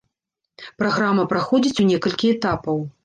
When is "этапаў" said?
2.39-2.83